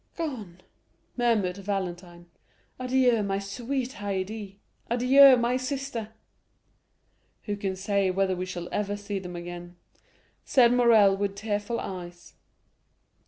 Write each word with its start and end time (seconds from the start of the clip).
"Gone," 0.17 0.61
murmured 1.15 1.57
Valentine; 1.57 2.25
"adieu, 2.79 3.21
my 3.21 3.37
sweet 3.37 3.91
Haydée—adieu, 3.99 5.37
my 5.37 5.57
sister!" 5.57 6.09
"Who 7.43 7.55
can 7.55 7.75
say 7.75 8.09
whether 8.09 8.35
we 8.35 8.47
shall 8.47 8.67
ever 8.71 8.97
see 8.97 9.19
them 9.19 9.35
again?" 9.35 9.75
said 10.43 10.73
Morrel 10.73 11.15
with 11.15 11.35
tearful 11.35 11.79
eyes. 11.79 12.33